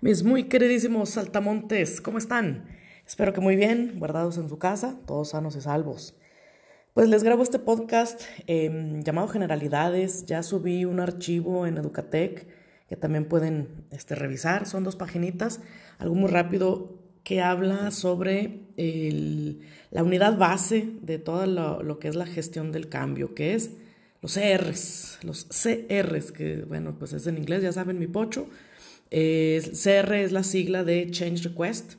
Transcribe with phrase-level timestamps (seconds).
[0.00, 2.66] Mis muy queridísimos saltamontes, ¿cómo están?
[3.06, 6.14] Espero que muy bien, guardados en su casa, todos sanos y salvos.
[6.94, 10.26] Pues les grabo este podcast em, llamado Generalidades.
[10.26, 12.46] Ya subí un archivo en Educatec
[12.88, 14.66] que también pueden este, revisar.
[14.66, 15.60] Son dos paginitas,
[15.98, 18.60] algo muy rápido que habla sobre
[19.90, 23.70] la unidad base de todo lo, lo, que es la gestión del cambio, que es
[24.22, 28.48] los CRs, los CRs, que bueno, pues es en inglés, ya saben, mi pocho
[29.10, 31.94] CR es la sigla de Change Request.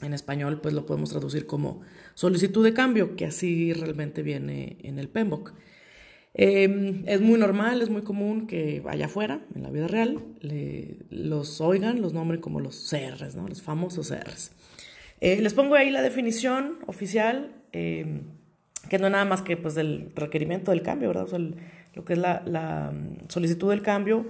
[0.00, 1.80] En español, pues lo podemos traducir como
[2.14, 5.54] solicitud de cambio, que así realmente viene en el PMBOK.
[6.34, 10.20] Em, es muy normal, es muy común que allá afuera, en la vida real,
[11.10, 13.46] los oigan, los nombren como los CRs, ¿no?
[13.46, 14.50] los famosos CRs.
[15.20, 18.22] Eh, les pongo ahí la definición oficial, em,
[18.90, 21.28] que no nada más que pues, el requerimiento del cambio, ¿verdad?
[21.94, 24.26] lo que es la, la mm, solicitud del cambio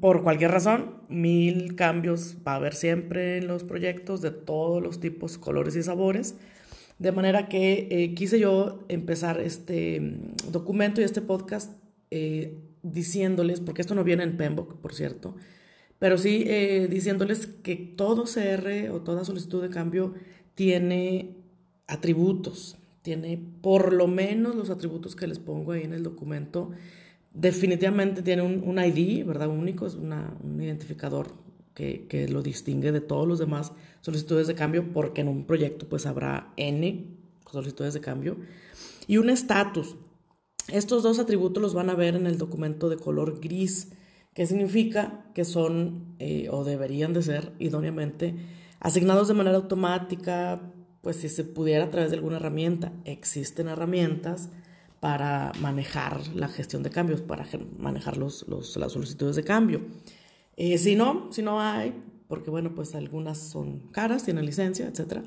[0.00, 5.00] por cualquier razón, mil cambios va a haber siempre en los proyectos de todos los
[5.00, 6.36] tipos, colores y sabores.
[6.98, 11.72] De manera que eh, quise yo empezar este mm, documento y este podcast
[12.10, 15.34] eh, diciéndoles, porque esto no viene en Pembroke, por cierto,
[15.98, 20.14] pero sí eh, diciéndoles que todo CR o toda solicitud de cambio
[20.54, 21.34] tiene
[21.86, 26.72] atributos, tiene por lo menos los atributos que les pongo ahí en el documento
[27.36, 29.48] definitivamente tiene un, ID, ¿verdad?
[29.48, 31.28] Único, es un identificador
[31.76, 36.06] que, lo distingue de todos los demás solicitudes de cambio, porque en un proyecto pues
[36.06, 37.06] habrá N
[37.52, 38.38] solicitudes de cambio.
[39.06, 39.96] Y un estatus.
[40.68, 43.92] Estos dos atributos los van a ver en el documento de color gris,
[44.32, 48.34] que significa que son eh, o deberían de ser idóneamente
[48.80, 50.60] asignados de manera automática,
[51.02, 52.92] pues si se pudiera a través de alguna herramienta.
[53.04, 54.48] Existen herramientas
[54.98, 57.46] para manejar la gestión de cambios, para
[57.78, 59.82] manejar los, los, las solicitudes de cambio.
[60.56, 61.94] Eh, si no, si no hay,
[62.28, 65.22] porque bueno, pues algunas son caras, tienen licencia, etc.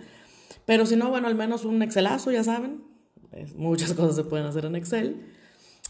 [0.65, 2.83] Pero si no, bueno, al menos un Excelazo, ya saben,
[3.55, 5.21] muchas cosas se pueden hacer en Excel,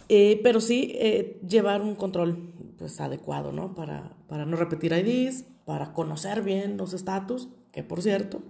[0.10, 3.76] eh, pero sí eh, llevar un control pues adecuado, ¿no?
[3.76, 8.42] Para, para no repetir IDs, para conocer bien los estatus, que por cierto,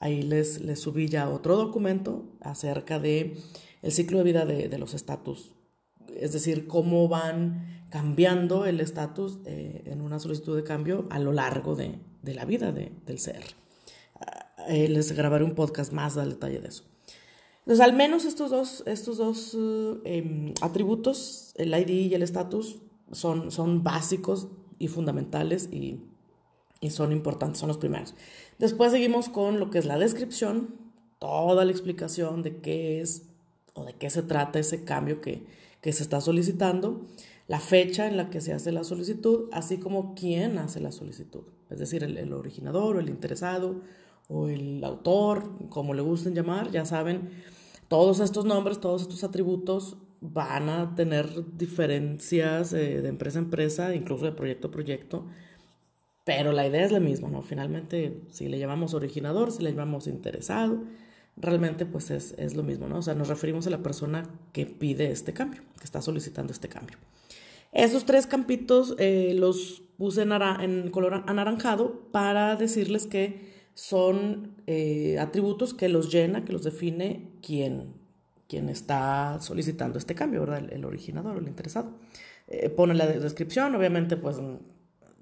[0.00, 3.36] ahí les, les subí ya otro documento acerca de
[3.82, 5.52] el ciclo de vida de, los estatus,
[6.14, 11.32] es decir, cómo van cambiando el estatus eh, en una solicitud de cambio a lo
[11.32, 13.44] largo de, la vida del ser.
[14.68, 16.84] Eh, les grabaré un podcast más al detalle de eso.
[17.60, 19.56] Entonces, al menos estos dos, estos dos
[20.04, 22.78] em, atributos, el ID y el estatus,
[23.12, 26.00] son, son básicos y fundamentales y,
[26.80, 28.14] y son importantes, son los primeros.
[28.58, 30.74] Después seguimos con lo que es la descripción,
[31.18, 33.22] toda la explicación de qué es
[33.74, 35.46] o de qué se trata ese cambio que,
[35.92, 37.06] se está solicitando,
[37.48, 41.44] la fecha en la que se hace la solicitud, así como quién hace la solicitud,
[41.70, 43.82] es decir, el, originador o el interesado
[44.28, 47.30] o el autor, como le gusten llamar, ya saben,
[47.88, 53.94] todos estos nombres, todos estos atributos van a tener diferencias eh, de empresa a empresa,
[53.94, 55.26] incluso de proyecto a proyecto,
[56.24, 57.42] pero la idea es la misma, ¿no?
[57.42, 60.82] Finalmente, si le llamamos originador, si le llamamos interesado,
[61.36, 62.98] realmente pues es, lo mismo, ¿no?
[62.98, 66.68] O sea, nos referimos a la persona que pide este cambio, que está solicitando este
[66.68, 66.96] cambio.
[67.72, 75.18] Esos tres campitos eh, los puse en, en, color anaranjado para decirles que son eh,
[75.18, 77.92] atributos que los llena, que los define quien,
[78.48, 80.72] quien está solicitando este cambio, ¿verdad?
[80.72, 81.98] El, originador, el interesado.
[82.48, 84.38] Eh, pone la descripción, obviamente pues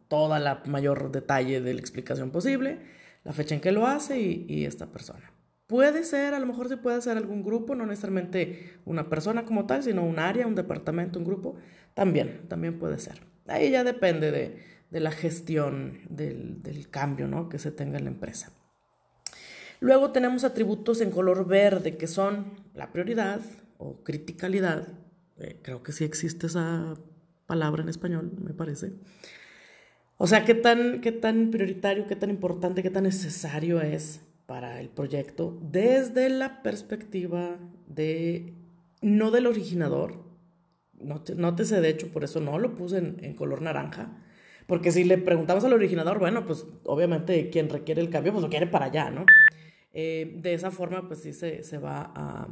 [0.06, 2.78] toda la mayor detalle de la explicación posible,
[3.24, 5.33] la fecha en que lo hace y, y esta persona.
[5.74, 9.66] Puede ser, a lo mejor se puede hacer algún grupo, no necesariamente una persona como
[9.66, 11.56] tal, sino un área, un departamento, un grupo,
[11.94, 13.22] también, también puede ser.
[13.48, 17.48] Ahí ya depende de, la gestión del, cambio ¿no?
[17.48, 18.52] que se tenga en la empresa.
[19.80, 23.40] Luego tenemos atributos en color verde que son la prioridad
[23.76, 24.86] o criticalidad.
[25.38, 26.94] Eh, creo que sí existe esa
[27.46, 28.92] palabra en español, me parece.
[30.18, 34.80] O sea, qué tan, qué tan prioritario, qué tan importante, qué tan necesario es para
[34.80, 38.52] el proyecto desde la perspectiva de,
[39.00, 40.22] no del originador,
[41.00, 44.16] nótese de hecho, por eso no lo puse en, color naranja,
[44.66, 48.50] porque si le preguntamos al originador, bueno, pues obviamente quien requiere el cambio, pues lo
[48.50, 49.24] quiere para allá, ¿no?
[49.92, 52.48] Eh, de esa forma, pues sí se, se va a,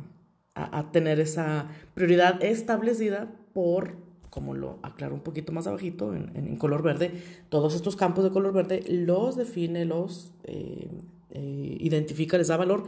[0.54, 3.96] a, tener esa prioridad establecida por,
[4.30, 7.10] como lo aclaro un poquito más abajito, en, en, color verde,
[7.48, 10.32] todos estos campos de color verde los define, los...
[10.44, 10.88] Eh,
[11.32, 12.84] eh, identifica, les da valor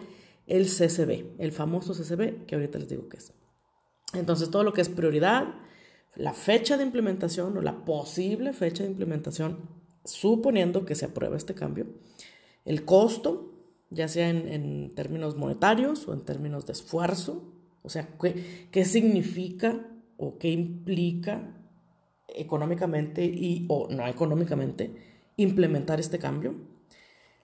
[0.46, 3.32] el CCB, el famoso CCB, que ahorita les digo qué es.
[4.12, 5.54] Entonces, todo lo que es prioridad,
[6.14, 9.68] la fecha de implementación o la posible fecha de implementación,
[10.04, 11.86] suponiendo que se apruebe este cambio,
[12.64, 13.52] el costo,
[13.90, 17.52] ya sea en, términos monetarios o en términos de esfuerzo,
[17.82, 19.86] o sea, qué, qué significa
[20.16, 21.54] o qué implica
[22.28, 24.94] económicamente y o no económicamente
[25.36, 26.73] implementar este cambio.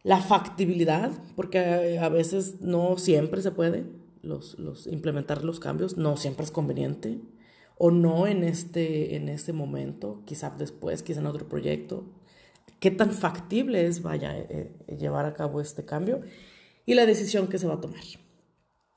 [0.02, 3.84] La factibilidad, porque a veces no siempre se puede
[4.22, 7.20] los, los, implementar los cambios, no siempre es conveniente,
[7.76, 12.04] o no en este, en este momento, quizás después, quizás en otro proyecto.
[12.78, 16.20] ¿Qué tan factible es, vaya, eh, eh, llevar a cabo este cambio?
[16.86, 18.02] Y la decisión que se va a tomar.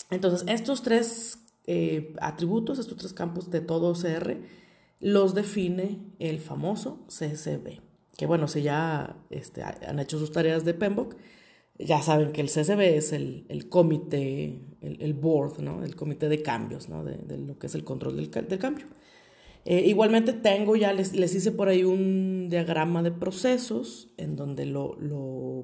[0.09, 4.37] Entonces, estos tres eh, atributos, estos tres campos de todo CR,
[4.99, 7.81] los define el famoso CSB.
[8.17, 11.15] Que bueno, si ya este, han hecho sus tareas de PMBOK,
[11.79, 15.83] ya saben que el CSB es el, el comité, el, board, ¿no?
[15.83, 17.03] el comité de cambios, ¿no?
[17.03, 18.85] de, de lo que es el control del, del cambio.
[19.65, 24.65] Eh, igualmente tengo, ya les, les, hice por ahí un diagrama de procesos en donde
[24.65, 25.63] lo, lo,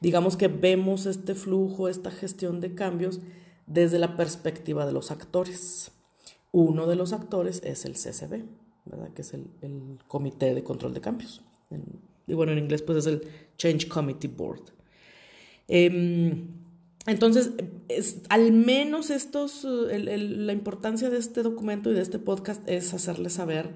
[0.00, 3.20] digamos que vemos este flujo, esta gestión de cambios
[3.66, 5.90] desde la perspectiva de los actores.
[6.52, 8.44] Uno de los actores es el CCB,
[8.84, 9.12] ¿verdad?
[9.14, 11.42] que es el, el Comité de Control de Cambios.
[12.26, 13.22] Y bueno, en inglés pues es el
[13.56, 14.62] Change Committee Board.
[15.68, 16.48] Em,
[17.06, 17.52] entonces,
[17.88, 23.34] es, al menos estos, la importancia de este documento y de este podcast es hacerles
[23.34, 23.70] saber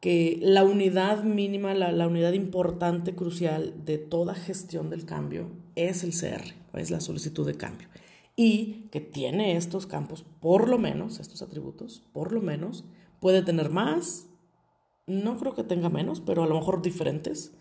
[0.00, 6.04] que la unidad mínima, la, la, unidad importante, crucial de toda gestión del cambio es
[6.04, 7.88] el CR, es la solicitud de cambio.
[8.34, 12.84] Y que tiene estos campos, por lo menos, estos atributos, por lo menos,
[13.20, 14.26] puede tener más,
[15.10, 17.52] no creo que tenga menos, pero a lo mejor diferentes.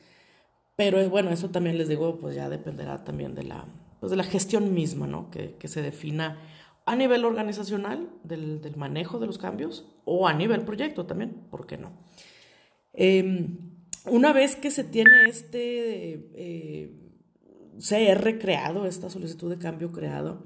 [0.76, 3.66] Pero bueno, eso también les digo, pues ya dependerá también de la,
[4.00, 5.30] pues de la gestión misma, ¿no?
[5.30, 6.38] Que, que se defina
[6.86, 11.68] a nivel organizacional del, del, manejo de los cambios o a nivel proyecto también, ¿por
[11.68, 11.92] qué no?
[12.94, 13.48] Eh,
[14.06, 16.92] una vez que se tiene este eh,
[17.78, 20.44] CR creado, esta solicitud de cambio creado,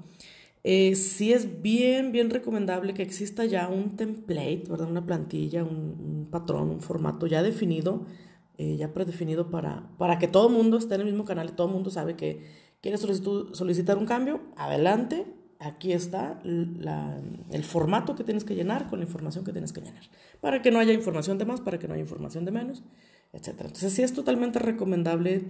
[0.66, 4.88] eh, sí es bien, bien recomendable que exista ya un template, ¿verdad?
[4.88, 8.06] Una plantilla, un, patrón, un formato ya definido,
[8.56, 11.52] eh, ya predefinido para, para que todo el mundo esté en el mismo canal y
[11.52, 12.46] todo el mundo sabe que
[12.80, 15.26] quiere solicitar un cambio, adelante,
[15.58, 20.04] aquí está el formato que tienes que llenar con la información que tienes que llenar,
[20.40, 22.82] para que no haya información de más, para que no haya información de menos,
[23.34, 23.48] etc.
[23.60, 25.44] Entonces sí es totalmente recomendable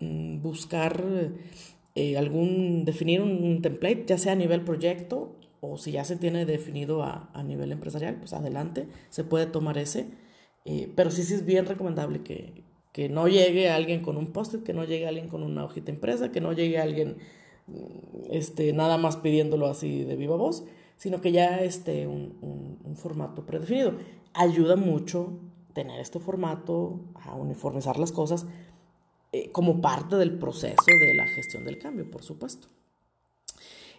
[0.00, 1.04] mm, buscar
[1.96, 6.44] eh, algún, definir un, template, ya sea a nivel proyecto o si ya se tiene
[6.44, 10.06] definido a, a nivel empresarial, pues adelante, se puede tomar ese.
[10.66, 14.62] Eh, pero sí, sí es bien recomendable que, que no llegue alguien con un post-it,
[14.62, 17.16] que no llegue alguien con una hojita impresa, que no llegue alguien
[17.66, 20.64] mm, este, nada más pidiéndolo así de viva voz,
[20.98, 23.94] sino que ya esté un, un, un formato predefinido.
[24.34, 25.40] Ayuda mucho
[25.72, 28.46] tener este formato, a uniformizar las cosas,
[29.32, 32.68] eh, como parte del proceso de la gestión del cambio, por supuesto.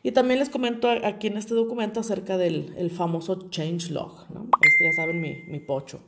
[0.04, 4.48] Y también les comento aquí en este documento acerca del el famoso change log, ¿no?
[4.62, 6.00] Este ya saben mi, mi pocho.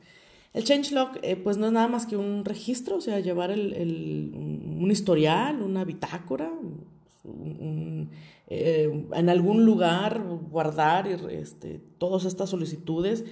[0.53, 3.73] El changelog eh, pues no es nada más que un registro, o sea, llevar el,
[3.73, 6.51] el, un historial, una bitácora,
[8.47, 13.25] eh, en algún lugar guardar este, todas estas solicitudes,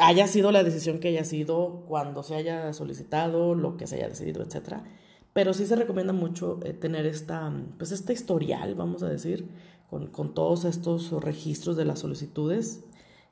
[0.00, 4.08] haya sido la decisión que haya sido, cuando se haya solicitado, lo que se haya
[4.08, 4.78] decidido, etc.
[5.32, 9.48] Pero sí se recomienda mucho eh, tener esta, pues este historial, vamos a decir,
[9.88, 12.84] con, con todos estos registros de las solicitudes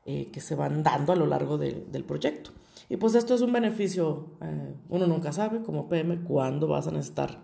[0.05, 2.51] eh, que se van dando a lo largo de, del proyecto.
[2.89, 6.91] Y pues esto es un beneficio, eh, uno nunca sabe como PM cuándo vas a
[6.91, 7.43] necesitar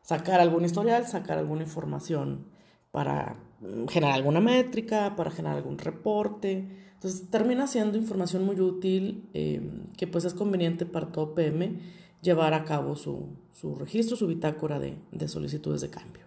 [0.00, 2.46] sacar algún historial, sacar alguna información
[2.90, 6.85] para mm, generar alguna métrica, para generar algún reporte.
[6.96, 9.60] Entonces termina siendo información muy útil eh,
[9.96, 11.78] que pues es conveniente para todo PM
[12.22, 16.24] llevar a cabo su, su registro, su bitácora de, de solicitudes de cambio.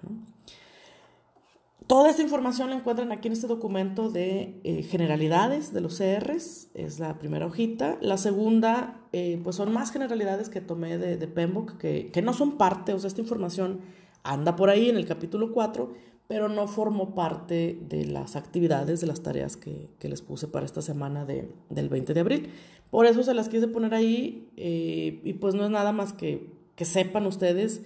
[1.90, 6.68] Toda esta información la encuentran aquí en este documento de eh, generalidades de los CRs,
[6.76, 7.98] es la primera hojita.
[8.00, 12.34] La segunda, eh, pues son más generalidades que tomé de, de PMBOK, que, que, no
[12.34, 13.80] son parte, o sea, esta información
[14.22, 15.92] anda por ahí en el capítulo 4,
[16.30, 20.64] pero no formó parte de las actividades, de las tareas que, que les puse para
[20.64, 22.50] esta semana de, del 20 de abril.
[22.92, 26.54] Por eso se las quise poner ahí eh, y pues no es nada más que,
[26.76, 27.82] que sepan ustedes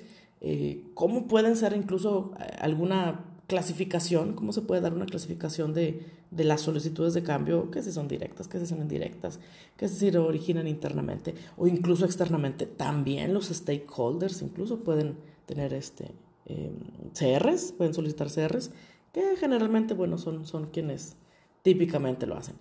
[0.94, 6.60] cómo pueden ser incluso alguna clasificación, cómo se puede dar una clasificación de, de, las
[6.60, 9.40] solicitudes de cambio, que si son directas, que si son indirectas,
[9.78, 12.66] que si se originan internamente o incluso externamente.
[12.66, 16.12] También los stakeholders incluso pueden tener este,
[16.46, 16.72] eh,
[17.14, 18.72] CRs, pueden solicitar CRs,
[19.12, 21.16] que generalmente, bueno, son, son quienes
[21.62, 22.56] típicamente lo hacen.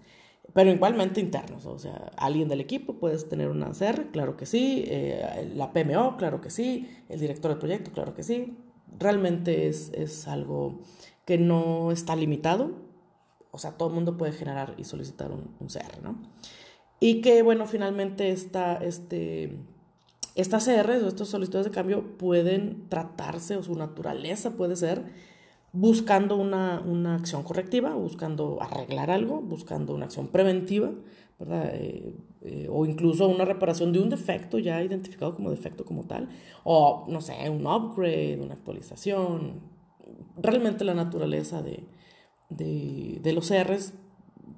[0.54, 4.84] pero igualmente internos, o sea, alguien del equipo puedes tener una CR, claro que sí,
[4.86, 8.56] eh, la PMO, claro que sí, el director del proyecto, claro que sí,
[8.98, 10.80] realmente es, es algo
[11.24, 12.72] que no está limitado,
[13.52, 16.16] o sea, todo el mundo puede generar y solicitar un, CR, ¿no?
[16.98, 19.58] Y que, bueno, finalmente esta, este,
[20.34, 25.04] estas CRs o estos solicitudes de cambio pueden tratarse o su naturaleza puede ser
[25.72, 30.90] buscando una, una acción correctiva, buscando arreglar algo, buscando una acción preventiva.
[31.50, 36.28] Eh, eh, o incluso una reparación de un defecto ya identificado como defecto como tal,
[36.64, 39.60] o no sé, un upgrade, una actualización.
[40.36, 41.84] Realmente la naturaleza de,
[42.48, 43.94] de, los CRs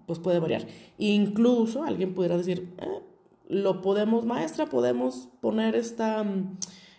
[0.07, 0.67] pues puede variar.
[0.99, 3.03] Incluso alguien pudiera decir, eh,
[3.49, 6.57] lo podemos, maestra, podemos poner esta, mm,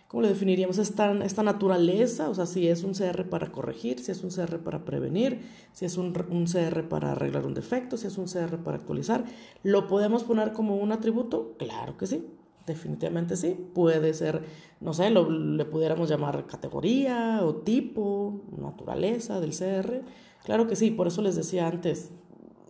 [0.08, 0.78] ¿cómo le definiríamos?
[0.78, 4.58] Esta, esta naturaleza, o sea, si es un CR para corregir, si es un CR
[4.58, 5.40] para prevenir,
[5.72, 9.24] si es un, un CR para arreglar un defecto, si es un CR para actualizar,
[9.62, 11.54] ¿lo podemos poner como un atributo?
[11.58, 12.24] Claro que sí.
[12.66, 14.42] Definitivamente sí, puede ser,
[14.80, 20.02] no sé, lo, le pudiéramos llamar categoría o tipo, naturaleza del CR.
[20.44, 22.10] Claro que sí, por eso les decía antes,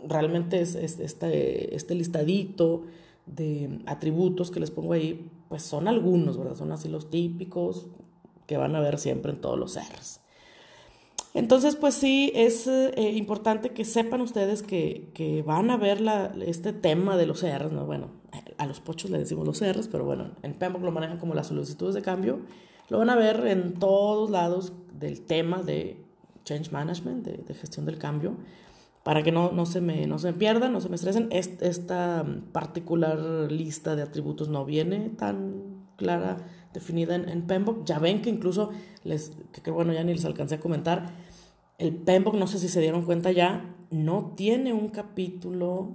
[0.07, 2.85] realmente es, este, este listadito
[3.27, 6.57] de atributos que les pongo ahí, pues son algunos, ¿verdad?
[6.57, 7.89] Son así los típicos
[8.47, 10.21] que van a ver siempre en todos los R's.
[11.35, 16.33] Entonces, pues sí, es eh, importante que sepan ustedes que, que van a ver la,
[16.41, 17.85] este tema de los R's, ¿no?
[17.85, 18.09] Bueno,
[18.57, 21.49] a los pochos le decimos los R's, pero bueno, en PEMBOK lo manejan como las
[21.49, 22.41] solicitudes de cambio.
[22.89, 26.03] Lo van a ver en todos lados del tema de
[26.45, 28.37] Change Management, de, de gestión del cambio
[29.07, 31.29] para que no, no, se me, no se me pierdan, no se me estresen.
[31.31, 33.21] esta particular
[33.53, 36.39] lista de atributos no viene tan clara,
[36.75, 37.85] definida en, en.
[37.85, 38.71] Ya ven que incluso,
[39.05, 39.31] les,
[39.63, 41.15] que, bueno, ya ni les alcancé a comentar,
[41.79, 45.95] el PEMBOK, no sé si se dieron cuenta ya, no tiene un capítulo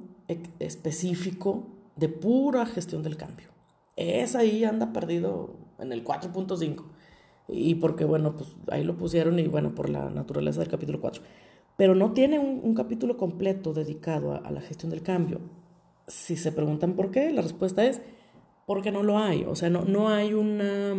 [0.59, 3.49] específico de pura gestión del cambio.
[3.97, 6.85] Es ahí, anda perdido en el 4.5.
[7.49, 11.21] Y porque, bueno, pues ahí lo pusieron y bueno, por la naturaleza del capítulo 4
[11.77, 15.39] pero no tiene un, capítulo completo dedicado a, la gestión del cambio.
[16.07, 18.01] Si se preguntan por qué, la respuesta es
[18.65, 19.45] porque no lo hay.
[19.45, 20.93] O sea, no, no hay una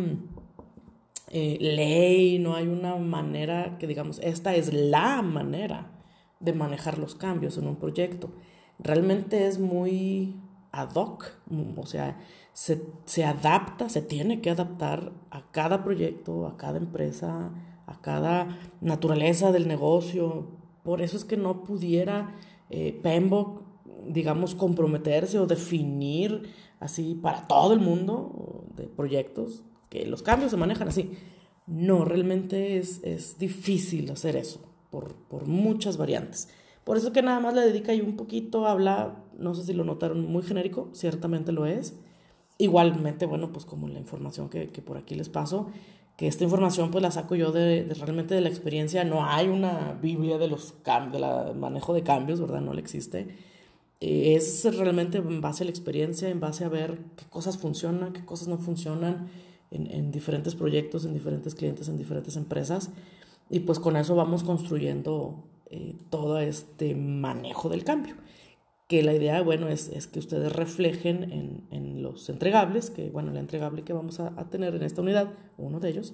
[1.29, 5.91] eh, ley, no hay una manera que digamos, esta es la manera
[6.39, 8.31] de manejar los cambios en un proyecto.
[8.79, 10.35] Realmente es muy
[10.71, 11.31] ad hoc,
[11.77, 12.19] o sea,
[12.51, 17.51] se, se adapta, se tiene que adaptar a cada proyecto, a cada empresa,
[17.85, 20.47] a cada naturaleza del negocio,
[20.83, 22.35] por eso es que no pudiera
[22.69, 23.61] eh, Pembok,
[24.07, 26.49] digamos, comprometerse o definir
[26.79, 31.11] así para todo el mundo de proyectos, que los cambios se manejan así.
[31.65, 34.59] No, realmente es, es difícil hacer eso
[34.89, 36.49] por, por, muchas variantes.
[36.83, 39.73] Por eso es que nada más le dedica ahí un poquito, habla, no sé si
[39.73, 41.95] lo notaron, muy genérico, ciertamente lo es.
[42.57, 45.69] Igualmente, bueno, pues como la información que, que por aquí les paso,
[46.17, 49.03] que esta información pues la saco yo de, realmente de la experiencia.
[49.03, 52.61] No hay una Biblia de los cambios, del manejo de cambios, ¿verdad?
[52.61, 53.35] No le existe.
[53.99, 58.13] Eh, es realmente en base a la experiencia, en base a ver qué cosas funcionan,
[58.13, 59.29] qué cosas no funcionan
[59.71, 62.91] en, en diferentes proyectos, en diferentes clientes, en diferentes empresas.
[63.49, 68.15] Y pues con eso vamos construyendo eh, todo este manejo del cambio
[68.93, 73.31] que la idea, bueno, es, es que ustedes reflejen en, en, los entregables, que, bueno,
[73.31, 76.13] el entregable que vamos a, tener en esta unidad, uno de ellos,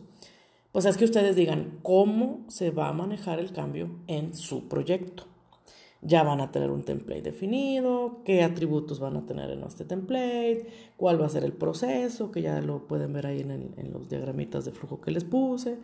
[0.72, 5.26] pues es que ustedes digan cómo se va a manejar el cambio en su proyecto.
[6.02, 10.68] Ya van a tener un template definido, qué atributos van a tener en este template,
[10.96, 14.08] cuál va a ser el proceso, que ya lo pueden ver ahí en, en los
[14.08, 15.80] diagramitas de flujo que les puse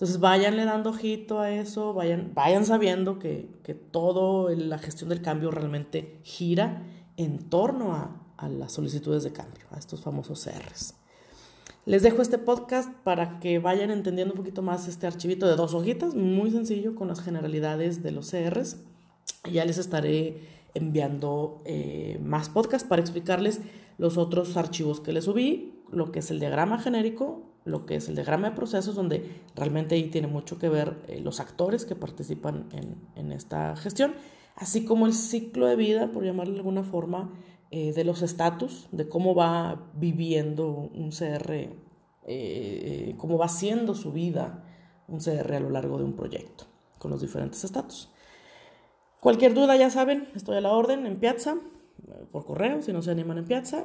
[0.00, 5.20] entonces váyanle dando ojito a eso, vayan, vayan sabiendo que, que toda la gestión del
[5.20, 6.86] cambio realmente gira
[7.18, 10.94] en torno a, a, las solicitudes de cambio, a estos famosos CRs.
[11.84, 15.74] Les dejo este podcast para que vayan entendiendo un poquito más este archivito de dos
[15.74, 18.78] hojitas, muy sencillo, con las generalidades de los CRs.
[19.52, 23.60] Ya les estaré enviando eh, más podcasts para explicarles
[23.98, 28.08] los otros archivos que les subí, lo que es el diagrama genérico, lo que es
[28.08, 31.94] el diagrama de procesos, donde realmente ahí tiene mucho que ver eh, los actores que
[31.96, 32.68] participan
[33.14, 34.14] en, esta gestión,
[34.56, 37.32] así como el ciclo de vida, por llamarlo de alguna forma,
[37.70, 41.68] eh, de los estatus, de cómo va viviendo un CR,
[42.26, 44.64] eh, cómo va siendo su vida
[45.06, 46.64] un CR a lo largo de un proyecto,
[46.98, 48.10] con los diferentes estatus.
[49.20, 51.56] Cualquier duda, ya saben, estoy a la orden en Piazza,
[52.32, 53.84] por correo, si no se animan en Piazza.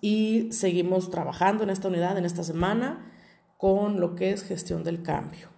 [0.00, 3.12] Y seguimos trabajando en esta unidad, en esta semana,
[3.56, 5.48] con lo que es gestión del cambio.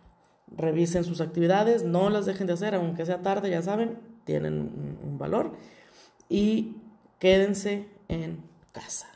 [0.56, 5.18] Revisen sus actividades, no las dejen de hacer, aunque sea tarde, ya saben, tienen un
[5.18, 5.52] valor
[6.28, 6.76] y
[7.18, 8.42] quédense en
[8.72, 9.08] casa.